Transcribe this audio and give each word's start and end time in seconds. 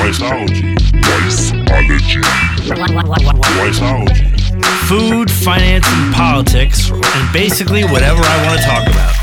Wiseology. 0.00 0.74
Wiseology. 1.02 2.22
Wiseology. 3.60 4.64
Food, 4.88 5.30
finance, 5.30 5.86
and 5.88 6.14
politics, 6.14 6.90
and 6.90 7.32
basically 7.34 7.84
whatever 7.84 8.22
I 8.24 8.46
want 8.46 8.60
to 8.60 8.66
talk 8.66 8.86
about. 8.86 9.14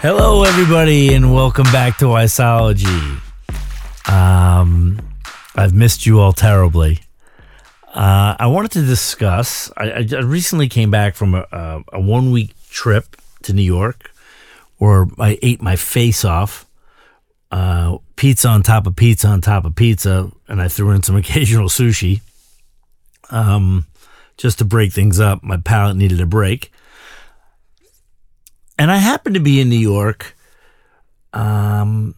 Hello, 0.00 0.44
everybody, 0.44 1.12
and 1.14 1.34
welcome 1.34 1.64
back 1.72 1.98
to 1.98 2.04
Wiseology. 2.04 3.20
Um, 4.08 5.00
I've 5.56 5.74
missed 5.74 6.06
you 6.06 6.20
all 6.20 6.32
terribly. 6.32 7.00
Uh, 7.92 8.36
I 8.38 8.46
wanted 8.46 8.70
to 8.72 8.86
discuss. 8.86 9.72
I, 9.76 10.06
I 10.12 10.20
recently 10.20 10.68
came 10.68 10.92
back 10.92 11.16
from 11.16 11.34
a, 11.34 11.44
a, 11.50 11.82
a 11.94 12.00
one 12.00 12.30
week 12.30 12.54
trip 12.70 13.16
to 13.42 13.52
New 13.52 13.62
York 13.62 14.12
where 14.78 15.08
I 15.18 15.40
ate 15.42 15.60
my 15.60 15.74
face 15.74 16.24
off. 16.24 16.66
Uh, 17.50 17.98
pizza 18.22 18.46
on 18.46 18.62
top 18.62 18.86
of 18.86 18.94
pizza 18.94 19.26
on 19.26 19.40
top 19.40 19.64
of 19.64 19.74
pizza, 19.74 20.30
and 20.46 20.62
I 20.62 20.68
threw 20.68 20.92
in 20.92 21.02
some 21.02 21.16
occasional 21.24 21.68
sushi. 21.68 22.20
Um, 23.30 23.86
just 24.36 24.58
to 24.58 24.64
break 24.64 24.92
things 24.92 25.18
up, 25.18 25.42
my 25.42 25.56
palate 25.56 25.96
needed 25.96 26.20
a 26.20 26.26
break. 26.26 26.70
And 28.78 28.92
I 28.92 28.98
happened 28.98 29.34
to 29.34 29.40
be 29.40 29.60
in 29.60 29.68
New 29.68 29.76
York 29.76 30.36
um, 31.32 32.14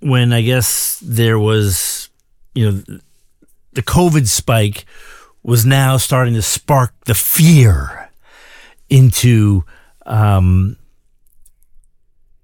when 0.00 0.34
I 0.34 0.42
guess 0.42 1.00
there 1.02 1.38
was, 1.38 2.10
you 2.54 2.70
know, 2.70 2.98
the 3.72 3.82
COVID 3.82 4.28
spike 4.28 4.84
was 5.42 5.64
now 5.64 5.96
starting 5.96 6.34
to 6.34 6.42
spark 6.42 6.92
the 7.06 7.14
fear 7.14 8.10
into 8.90 9.64
um, 10.04 10.76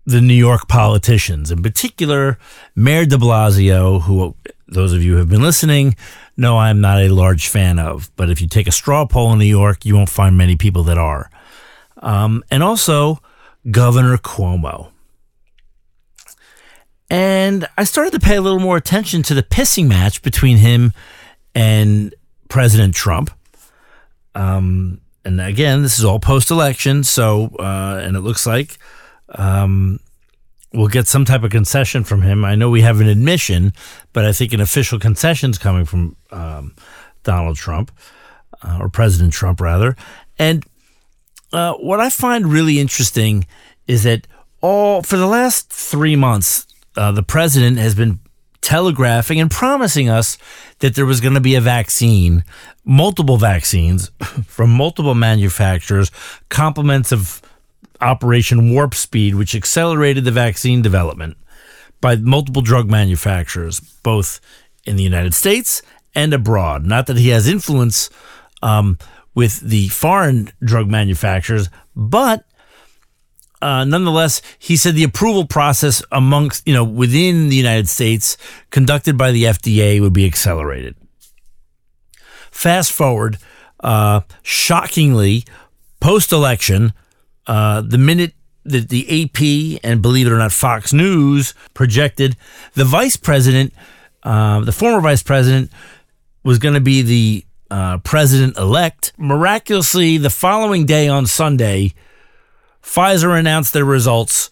the 0.07 0.21
New 0.21 0.35
York 0.35 0.69
politicians, 0.69 1.51
in 1.51 1.63
particular, 1.63 2.39
Mayor 2.77 3.05
de 3.05 3.17
Blasio, 3.17 4.03
who 4.03 4.37
those 4.69 4.93
of 4.93 5.03
you 5.03 5.13
who 5.13 5.19
have 5.19 5.29
been 5.29 5.43
listening 5.43 5.97
know 6.37 6.59
I'm 6.59 6.81
not 6.81 7.01
a 7.01 7.09
large 7.09 7.49
fan 7.49 7.79
of. 7.79 8.11
But 8.17 8.31
if 8.31 8.41
you 8.41 8.49
take 8.49 8.67
a 8.67 8.73
straw 8.73 9.05
poll 9.05 9.33
in 9.33 9.39
New 9.39 9.45
York, 9.45 9.85
you 9.85 9.97
won't 9.97 10.09
find 10.09 10.37
many 10.37 10.57
people 10.57 10.85
that 10.85 10.99
are. 10.99 11.31
Um, 11.99 12.45
and 12.51 12.63
also 12.63 13.21
Governor 13.71 14.17
Cuomo. 14.19 14.91
And 17.09 17.67
I 17.79 17.85
started 17.85 18.13
to 18.13 18.21
pay 18.21 18.37
a 18.37 18.41
little 18.41 18.59
more 18.59 18.77
attention 18.77 19.23
to 19.25 19.35
the 19.35 19.43
pissing 19.43 19.89
match 19.89 20.23
between 20.23 20.59
him 20.59 20.93
and 21.55 22.15
President 22.49 22.95
Trump. 22.95 23.31
Um, 24.35 25.01
and 25.25 25.41
again, 25.41 25.83
this 25.83 25.99
is 25.99 26.05
all 26.05 26.19
post 26.19 26.51
election. 26.51 27.05
So, 27.05 27.57
uh, 27.59 28.01
and 28.03 28.17
it 28.17 28.21
looks 28.21 28.47
like 28.47 28.79
um, 29.31 30.01
we'll 30.73 30.89
get 30.89 31.07
some 31.07 31.25
type 31.25 31.43
of 31.43 31.51
concession 31.51 32.05
from 32.05 32.23
him. 32.23 32.45
I 32.45 32.55
know 32.55 32.71
we 32.71 32.83
have 32.83 33.01
an 33.01 33.09
admission, 33.09 33.73
but 34.13 34.25
I 34.25 34.33
think 34.33 34.53
an 34.53 34.61
official 34.61 34.99
concession 34.99 35.51
is 35.51 35.59
coming 35.59 35.85
from 35.85 36.17
um, 36.31 36.75
Donald 37.23 37.57
Trump, 37.57 37.91
uh, 38.63 38.79
or 38.81 38.89
President 38.89 39.33
Trump, 39.33 39.61
rather. 39.61 39.97
And 40.39 40.65
uh, 41.53 41.75
what 41.75 42.01
I 42.01 42.11
find 42.11 42.47
really 42.47 42.79
interesting 42.79 43.47
is 43.87 44.03
that 44.03 44.27
all 44.61 45.03
for 45.03 45.17
the 45.17 45.27
last 45.27 45.71
three 45.73 46.17
months, 46.17 46.67
uh, 46.97 47.13
the 47.13 47.23
president 47.23 47.79
has 47.79 47.95
been 47.95 48.21
telegraphing 48.61 49.41
and 49.41 49.51
promising 49.51 50.09
us 50.09 50.39
that 50.81 50.95
there 50.97 51.07
was 51.07 51.21
going 51.21 51.35
to 51.35 51.41
be 51.41 51.55
a 51.55 51.61
vaccine, 51.61 52.43
multiple 52.85 53.37
vaccines 53.37 54.11
from 54.47 54.71
multiple 54.71 55.15
manufacturers, 55.15 56.11
compliments 56.49 57.13
of 57.13 57.41
Operation 58.01 58.73
Warp 58.73 58.95
Speed, 58.95 59.35
which 59.35 59.55
accelerated 59.55 60.25
the 60.25 60.31
vaccine 60.31 60.83
development 60.83 61.37
by 62.01 62.17
multiple 62.17 62.63
drug 62.63 62.91
manufacturers, 62.91 63.81
both 63.81 64.41
in 64.85 64.97
the 64.97 65.03
United 65.03 65.35
States 65.35 65.83
and 66.15 66.33
abroad. 66.33 66.85
Not 66.85 67.07
that 67.07 67.19
he 67.19 67.31
has 67.31 67.49
influence 67.49 68.11
um, 68.63 68.99
with 69.35 69.61
the 69.61 69.89
foreign 69.89 70.51
drug 70.63 70.89
manufacturers, 70.89 71.69
but 71.95 72.45
uh, 73.63 73.85
nonetheless, 73.85 74.43
he 74.59 74.77
said 74.77 74.95
the 74.95 75.05
approval 75.05 75.47
process 75.47 76.03
amongst, 76.13 76.67
you 76.67 76.75
know, 76.75 76.85
within 76.85 77.49
the 77.49 77.57
United 77.57 77.89
States 77.89 78.37
conducted 78.71 79.17
by 79.17 79.33
the 79.33 79.45
FDA 79.45 80.01
would 80.01 80.13
be 80.13 80.27
accelerated. 80.27 80.95
Fast 82.51 82.93
forward, 82.93 83.39
uh, 83.81 84.21
shockingly, 84.43 85.45
post 86.01 86.33
election, 86.33 86.93
uh, 87.47 87.81
the 87.81 87.99
minute 87.99 88.35
that 88.65 88.89
the 88.89 89.23
AP 89.23 89.81
and 89.85 90.03
believe 90.03 90.27
it 90.27 90.33
or 90.33 90.39
not, 90.39 90.53
Fox 90.53 90.93
News 90.93 91.55
projected 91.75 92.37
the 92.75 92.85
vice 92.85 93.17
president, 93.17 93.73
uh, 94.23 94.61
the 94.61 94.73
former 94.73 95.01
vice 95.01 95.23
president, 95.23 95.71
was 96.43 96.59
going 96.59 96.75
to 96.75 96.81
be 96.81 97.03
the 97.03 97.45
uh, 97.71 97.99
president 97.99 98.57
elect. 98.57 99.13
Miraculously, 99.17 100.19
the 100.19 100.31
following 100.31 100.87
day 100.87 101.09
on 101.09 101.27
Sunday, 101.27 101.95
Pfizer 102.83 103.39
announced 103.39 103.73
their 103.73 103.85
results 103.85 104.51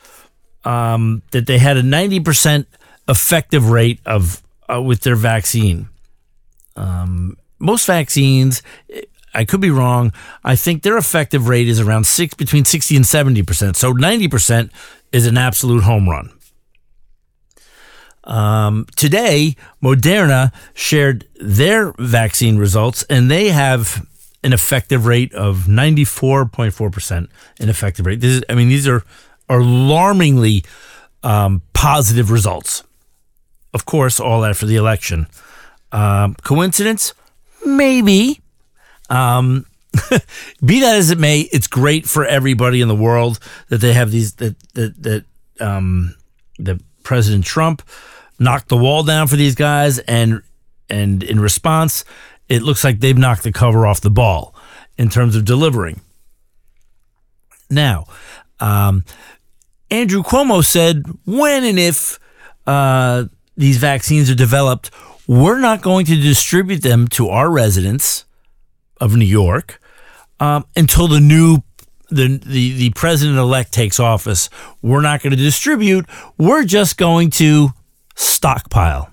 um, 0.64 1.22
that 1.30 1.46
they 1.46 1.58
had 1.58 1.76
a 1.76 1.82
90% 1.82 2.66
effective 3.08 3.70
rate 3.70 4.00
of 4.06 4.42
uh, 4.72 4.80
with 4.80 5.00
their 5.00 5.16
vaccine. 5.16 5.88
Um, 6.76 7.36
most 7.58 7.86
vaccines, 7.86 8.62
I 9.34 9.44
could 9.44 9.60
be 9.60 9.70
wrong. 9.70 10.12
I 10.42 10.56
think 10.56 10.82
their 10.82 10.96
effective 10.96 11.48
rate 11.48 11.68
is 11.68 11.80
around 11.80 12.06
six 12.06 12.34
between 12.34 12.64
60 12.64 12.96
and 12.96 13.04
70%. 13.04 13.76
So 13.76 13.92
90% 13.92 14.70
is 15.12 15.26
an 15.26 15.36
absolute 15.36 15.84
home 15.84 16.08
run. 16.08 16.30
Um, 18.24 18.86
today, 18.96 19.54
Moderna 19.82 20.52
shared 20.72 21.26
their 21.40 21.92
vaccine 21.98 22.56
results, 22.56 23.04
and 23.10 23.30
they 23.30 23.48
have 23.50 24.06
an 24.42 24.52
effective 24.52 25.06
rate 25.06 25.32
of 25.34 25.64
94.4% 25.68 27.28
an 27.60 27.68
effective 27.68 28.06
rate. 28.06 28.20
This 28.20 28.36
is, 28.36 28.44
I 28.48 28.54
mean, 28.54 28.68
these 28.68 28.88
are 28.88 29.02
alarmingly 29.48 30.64
um, 31.22 31.62
positive 31.72 32.30
results. 32.30 32.82
Of 33.72 33.86
course, 33.86 34.20
all 34.20 34.44
after 34.44 34.66
the 34.66 34.76
election. 34.76 35.26
Um, 35.92 36.34
coincidence? 36.42 37.14
Maybe. 37.64 38.40
Um, 39.10 39.66
be 40.64 40.80
that 40.80 40.96
as 40.96 41.10
it 41.10 41.18
may, 41.18 41.40
it's 41.40 41.66
great 41.66 42.06
for 42.06 42.24
everybody 42.24 42.80
in 42.80 42.88
the 42.88 42.94
world 42.94 43.38
that 43.68 43.78
they 43.78 43.92
have 43.92 44.10
these 44.10 44.34
that 44.34 44.56
that 44.74 45.02
that 45.02 45.24
um, 45.60 46.14
that 46.58 46.80
President 47.02 47.44
Trump 47.44 47.82
knocked 48.38 48.68
the 48.68 48.76
wall 48.76 49.02
down 49.02 49.28
for 49.28 49.36
these 49.36 49.54
guys, 49.54 49.98
and 50.00 50.42
and 50.90 51.22
in 51.22 51.40
response, 51.40 52.04
it 52.48 52.62
looks 52.62 52.84
like 52.84 53.00
they've 53.00 53.16
knocked 53.16 53.42
the 53.42 53.52
cover 53.52 53.86
off 53.86 54.00
the 54.00 54.10
ball 54.10 54.54
in 54.98 55.08
terms 55.08 55.36
of 55.36 55.44
delivering. 55.44 56.00
Now, 57.70 58.06
um, 58.60 59.04
Andrew 59.90 60.22
Cuomo 60.22 60.64
said, 60.64 61.04
when 61.24 61.64
and 61.64 61.78
if 61.78 62.18
uh, 62.66 63.24
these 63.56 63.78
vaccines 63.78 64.30
are 64.30 64.34
developed, 64.34 64.90
we're 65.26 65.60
not 65.60 65.82
going 65.82 66.06
to 66.06 66.16
distribute 66.16 66.82
them 66.82 67.08
to 67.08 67.28
our 67.28 67.50
residents 67.50 68.24
of 69.04 69.14
New 69.14 69.26
York 69.26 69.78
um, 70.40 70.64
until 70.74 71.06
the 71.06 71.20
new 71.20 71.58
the 72.08 72.38
the, 72.38 72.72
the 72.72 72.90
president 72.90 73.38
elect 73.38 73.72
takes 73.72 74.00
office. 74.00 74.48
We're 74.80 75.02
not 75.02 75.22
going 75.22 75.32
to 75.32 75.36
distribute. 75.36 76.06
We're 76.38 76.64
just 76.64 76.96
going 76.96 77.30
to 77.32 77.68
stockpile. 78.16 79.10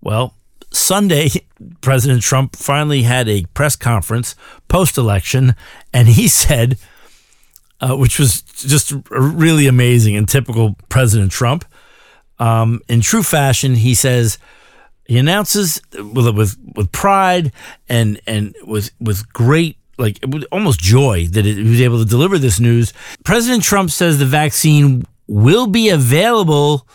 Well, 0.00 0.34
Sunday, 0.72 1.28
President 1.80 2.22
Trump 2.22 2.56
finally 2.56 3.02
had 3.02 3.28
a 3.28 3.44
press 3.54 3.76
conference 3.76 4.34
post 4.66 4.98
election, 4.98 5.54
and 5.92 6.08
he 6.08 6.26
said, 6.42 6.76
uh, 7.80 7.96
which 7.96 8.18
was 8.18 8.42
just 8.42 8.92
really 9.10 9.68
amazing 9.68 10.16
and 10.16 10.28
typical 10.28 10.76
President 10.88 11.30
Trump. 11.30 11.64
Um, 12.40 12.80
in 12.88 13.00
true 13.00 13.22
fashion, 13.22 13.76
he 13.76 13.94
says, 13.94 14.38
he 15.08 15.18
announces 15.18 15.80
with 15.94 16.28
with 16.36 16.56
with 16.76 16.92
pride 16.92 17.50
and 17.88 18.20
and 18.26 18.54
with 18.62 18.90
with 19.00 19.32
great 19.32 19.78
like 19.96 20.22
almost 20.52 20.78
joy 20.78 21.26
that 21.28 21.44
he 21.44 21.62
was 21.62 21.80
able 21.80 21.98
to 21.98 22.04
deliver 22.04 22.38
this 22.38 22.60
news. 22.60 22.92
President 23.24 23.64
Trump 23.64 23.90
says 23.90 24.18
the 24.18 24.26
vaccine 24.26 25.04
will 25.26 25.66
be 25.66 25.88
available 25.88 26.86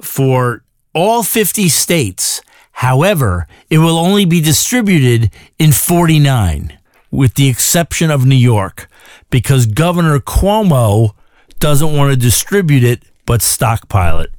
for 0.00 0.62
all 0.94 1.22
50 1.22 1.68
states. 1.68 2.42
However, 2.72 3.48
it 3.70 3.78
will 3.78 3.98
only 3.98 4.26
be 4.26 4.40
distributed 4.40 5.30
in 5.58 5.72
49 5.72 6.78
with 7.10 7.34
the 7.34 7.48
exception 7.48 8.10
of 8.10 8.26
New 8.26 8.36
York 8.36 8.88
because 9.30 9.66
Governor 9.66 10.20
Cuomo 10.20 11.14
doesn't 11.58 11.96
want 11.96 12.12
to 12.12 12.16
distribute 12.16 12.84
it 12.84 13.02
but 13.24 13.40
stockpile 13.42 14.20
it. 14.20 14.30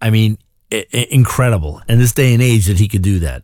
I 0.00 0.10
mean, 0.10 0.38
incredible 0.92 1.82
in 1.88 1.98
this 1.98 2.12
day 2.12 2.32
and 2.32 2.42
age 2.42 2.66
that 2.66 2.78
he 2.78 2.88
could 2.88 3.02
do 3.02 3.18
that. 3.20 3.42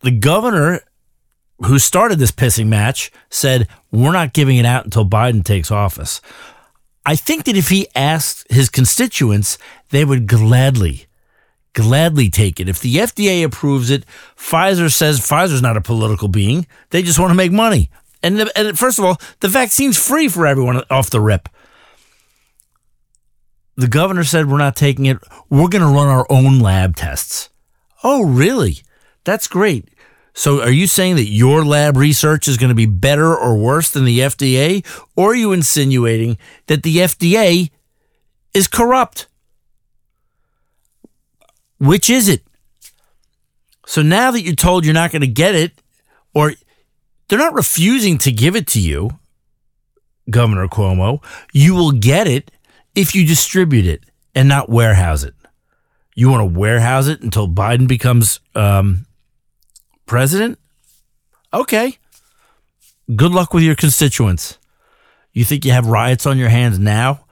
The 0.00 0.10
governor 0.10 0.80
who 1.64 1.78
started 1.78 2.18
this 2.18 2.30
pissing 2.30 2.68
match 2.68 3.10
said, 3.30 3.68
We're 3.90 4.12
not 4.12 4.32
giving 4.32 4.56
it 4.56 4.66
out 4.66 4.84
until 4.84 5.08
Biden 5.08 5.44
takes 5.44 5.70
office. 5.70 6.20
I 7.04 7.16
think 7.16 7.44
that 7.44 7.56
if 7.56 7.68
he 7.68 7.88
asked 7.94 8.46
his 8.50 8.68
constituents, 8.68 9.58
they 9.90 10.04
would 10.04 10.26
gladly 10.26 11.08
gladly 11.78 12.28
take 12.28 12.58
it. 12.58 12.68
If 12.68 12.80
the 12.80 12.96
FDA 12.96 13.44
approves 13.44 13.88
it, 13.90 14.04
Pfizer 14.36 14.92
says 14.92 15.20
Pfizer's 15.20 15.62
not 15.62 15.76
a 15.76 15.80
political 15.80 16.26
being. 16.26 16.66
They 16.90 17.02
just 17.02 17.20
want 17.20 17.30
to 17.30 17.36
make 17.36 17.52
money. 17.52 17.88
And, 18.20 18.40
the, 18.40 18.52
and 18.58 18.76
first 18.76 18.98
of 18.98 19.04
all, 19.04 19.20
the 19.40 19.48
vaccine's 19.48 19.96
free 19.96 20.26
for 20.26 20.44
everyone 20.44 20.82
off 20.90 21.10
the 21.10 21.20
rip. 21.20 21.48
The 23.78 23.86
governor 23.86 24.24
said 24.24 24.50
we're 24.50 24.58
not 24.58 24.74
taking 24.74 25.06
it. 25.06 25.18
We're 25.48 25.68
going 25.68 25.82
to 25.82 25.94
run 25.94 26.08
our 26.08 26.26
own 26.28 26.58
lab 26.58 26.96
tests. 26.96 27.48
Oh, 28.02 28.24
really? 28.24 28.78
That's 29.22 29.46
great. 29.46 29.88
So, 30.34 30.60
are 30.60 30.70
you 30.70 30.88
saying 30.88 31.14
that 31.14 31.28
your 31.28 31.64
lab 31.64 31.96
research 31.96 32.48
is 32.48 32.56
going 32.56 32.70
to 32.70 32.74
be 32.74 32.86
better 32.86 33.36
or 33.36 33.56
worse 33.56 33.88
than 33.88 34.04
the 34.04 34.18
FDA? 34.18 34.84
Or 35.14 35.30
are 35.30 35.36
you 35.36 35.52
insinuating 35.52 36.38
that 36.66 36.82
the 36.82 36.96
FDA 36.96 37.70
is 38.52 38.66
corrupt? 38.66 39.28
Which 41.78 42.10
is 42.10 42.28
it? 42.28 42.42
So, 43.86 44.02
now 44.02 44.32
that 44.32 44.42
you're 44.42 44.56
told 44.56 44.84
you're 44.84 44.92
not 44.92 45.12
going 45.12 45.22
to 45.22 45.28
get 45.28 45.54
it, 45.54 45.80
or 46.34 46.54
they're 47.28 47.38
not 47.38 47.54
refusing 47.54 48.18
to 48.18 48.32
give 48.32 48.56
it 48.56 48.66
to 48.68 48.80
you, 48.80 49.20
Governor 50.28 50.66
Cuomo, 50.66 51.22
you 51.52 51.76
will 51.76 51.92
get 51.92 52.26
it 52.26 52.50
if 52.98 53.14
you 53.14 53.24
distribute 53.24 53.86
it 53.86 54.02
and 54.34 54.48
not 54.48 54.68
warehouse 54.68 55.22
it. 55.22 55.34
You 56.16 56.28
want 56.30 56.40
to 56.52 56.58
warehouse 56.58 57.06
it 57.06 57.20
until 57.22 57.46
Biden 57.46 57.86
becomes 57.86 58.40
um, 58.56 59.06
president? 60.04 60.58
Okay. 61.54 61.96
Good 63.14 63.30
luck 63.30 63.54
with 63.54 63.62
your 63.62 63.76
constituents. 63.76 64.58
You 65.32 65.44
think 65.44 65.64
you 65.64 65.70
have 65.70 65.86
riots 65.86 66.26
on 66.26 66.38
your 66.38 66.48
hands 66.48 66.80
now? 66.80 67.24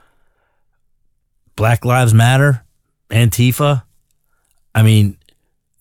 Black 1.56 1.84
Lives 1.84 2.14
Matter, 2.14 2.64
Antifa. 3.10 3.82
I 4.72 4.82
mean, 4.84 5.18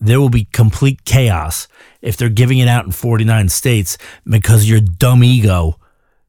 there 0.00 0.20
will 0.20 0.30
be 0.30 0.48
complete 0.52 1.04
chaos 1.04 1.68
if 2.02 2.16
they're 2.16 2.28
giving 2.28 2.58
it 2.58 2.66
out 2.66 2.86
in 2.86 2.90
49 2.90 3.48
states 3.50 3.98
because 4.28 4.68
your 4.68 4.80
dumb 4.80 5.22
ego, 5.22 5.78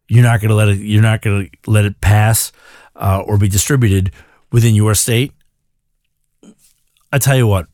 you're 0.08 0.24
not 0.24 0.42
going 0.42 0.50
to 0.50 0.56
let 0.56 0.68
it 0.68 0.78
you're 0.78 1.02
not 1.02 1.24
going 1.24 1.50
to 1.50 1.72
let 1.72 1.86
it 1.86 2.00
pass 2.02 2.52
uh, 2.98 3.24
or 3.26 3.38
be 3.38 3.48
distributed 3.48 4.12
within 4.52 4.76
your 4.76 4.96
state. 4.96 5.32
I 7.12 7.20
tell 7.20 7.38
you 7.38 7.48
what, 7.48 7.68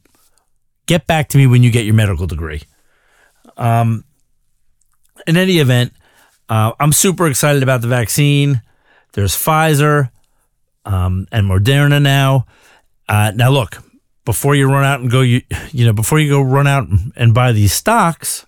get 0.85 1.07
back 1.07 1.29
to 1.29 1.37
me 1.37 1.47
when 1.47 1.63
you 1.63 1.71
get 1.71 1.85
your 1.85 1.95
medical 1.95 2.27
degree. 2.27 2.61
Um, 3.57 4.03
in 5.25 5.37
any 5.37 5.59
event, 5.59 5.93
uh, 6.49 6.73
I'm 6.79 6.91
super 6.91 7.27
excited 7.27 7.63
about 7.63 7.81
the 7.81 7.87
vaccine. 7.87 8.61
There's 9.13 9.35
Pfizer 9.35 10.09
um, 10.85 11.27
and 11.31 11.49
Moderna 11.49 12.01
now. 12.01 12.45
Uh, 13.07 13.31
now, 13.35 13.49
look, 13.49 13.77
before 14.25 14.55
you 14.55 14.67
run 14.67 14.83
out 14.83 14.99
and 14.99 15.09
go, 15.09 15.21
you, 15.21 15.41
you 15.71 15.85
know, 15.85 15.93
before 15.93 16.19
you 16.19 16.29
go 16.29 16.41
run 16.41 16.67
out 16.67 16.87
and 17.15 17.33
buy 17.33 17.51
these 17.51 17.73
stocks, 17.73 18.45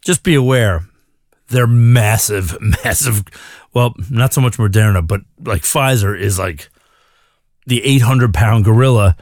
just 0.00 0.22
be 0.22 0.34
aware 0.34 0.86
they're 1.52 1.66
massive, 1.66 2.56
massive. 2.84 3.24
Well, 3.72 3.94
not 4.10 4.32
so 4.32 4.40
much 4.40 4.56
Moderna, 4.58 5.06
but 5.06 5.22
like 5.40 5.62
Pfizer 5.62 6.18
is 6.18 6.38
like 6.38 6.68
the 7.66 7.82
800 7.84 8.34
pound 8.34 8.64
gorilla 8.64 9.16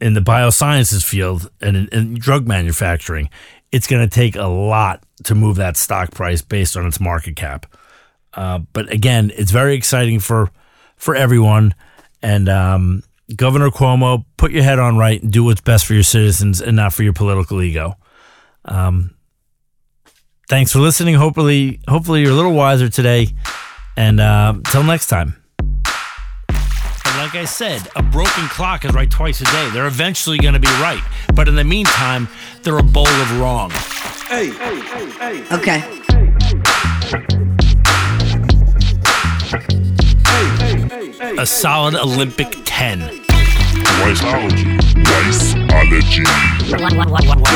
in 0.00 0.14
the 0.14 0.20
biosciences 0.20 1.02
field 1.02 1.50
and 1.60 1.76
in, 1.76 1.88
in 1.88 2.14
drug 2.14 2.46
manufacturing 2.46 3.30
it's 3.74 3.88
going 3.88 4.08
to 4.08 4.14
take 4.14 4.36
a 4.36 4.46
lot 4.46 5.02
to 5.24 5.34
move 5.34 5.56
that 5.56 5.76
stock 5.76 6.12
price 6.12 6.42
based 6.42 6.76
on 6.76 6.86
its 6.86 7.00
market 7.00 7.34
cap. 7.34 7.66
Uh, 8.32 8.60
but 8.72 8.88
again, 8.92 9.32
it's 9.34 9.50
very 9.50 9.74
exciting 9.74 10.20
for 10.20 10.48
for 10.96 11.16
everyone. 11.16 11.74
And 12.22 12.48
um, 12.48 13.02
Governor 13.34 13.70
Cuomo, 13.70 14.24
put 14.36 14.52
your 14.52 14.62
head 14.62 14.78
on 14.78 14.96
right 14.96 15.20
and 15.20 15.32
do 15.32 15.42
what's 15.42 15.60
best 15.60 15.86
for 15.86 15.94
your 15.94 16.04
citizens 16.04 16.60
and 16.60 16.76
not 16.76 16.92
for 16.92 17.02
your 17.02 17.12
political 17.12 17.60
ego. 17.60 17.96
Um, 18.64 19.16
thanks 20.48 20.72
for 20.72 20.78
listening. 20.78 21.14
Hopefully, 21.14 21.80
hopefully 21.88 22.22
you're 22.22 22.32
a 22.32 22.34
little 22.34 22.52
wiser 22.52 22.88
today. 22.88 23.28
And 23.96 24.20
uh, 24.20 24.54
until 24.56 24.82
next 24.82 25.06
time 25.06 25.36
And 26.48 27.18
like 27.18 27.36
I 27.36 27.44
said, 27.44 27.88
a 27.94 28.02
broken 28.02 28.48
clock 28.48 28.84
is 28.84 28.92
right 28.92 29.10
twice 29.10 29.40
a 29.40 29.44
day. 29.44 29.70
They're 29.70 29.86
eventually 29.86 30.38
going 30.38 30.54
to 30.54 30.60
be 30.60 30.68
right. 30.80 31.02
But 31.34 31.48
in 31.48 31.54
the 31.54 31.64
meantime, 31.64 32.28
they're 32.62 32.78
a 32.78 32.82
bowl 32.82 33.06
of 33.06 33.40
wrong. 33.40 33.70
Hey, 34.28 34.50
hey, 34.50 34.80
hey, 34.80 35.42
hey. 35.42 35.54
Okay. 35.54 36.00
A 41.38 41.46
solid 41.46 41.94
Olympic 41.94 42.48
10. 42.64 43.23
Wiseology. 44.04 44.76
Wiseology. 45.08 46.24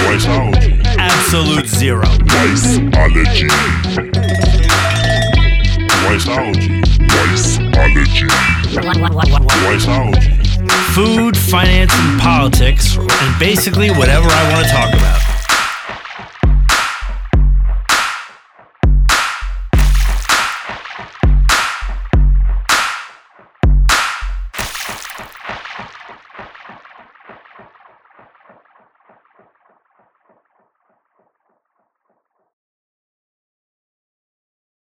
Wiseology. 0.08 0.80
Absolute 0.96 1.66
zero. 1.66 2.06
Wiseology. 2.06 3.50
Wiseology. 6.08 6.80
Wiseology. 9.68 10.32
Food, 10.94 11.36
finance, 11.36 11.92
and 11.92 12.18
politics, 12.18 12.96
and 12.96 13.38
basically 13.38 13.90
whatever 13.90 14.28
I 14.30 14.52
want 14.54 14.66
to 14.66 14.72
talk 14.72 14.94
about. 14.94 15.37